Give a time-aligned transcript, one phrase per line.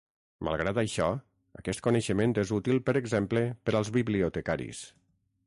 [0.45, 1.09] Malgrat això,
[1.59, 4.83] aquest coneixement és útil per exemple per als bibliotecaris.